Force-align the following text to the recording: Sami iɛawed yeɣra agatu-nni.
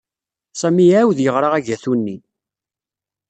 Sami 0.59 0.83
iɛawed 0.87 1.19
yeɣra 1.21 1.47
agatu-nni. 1.57 2.17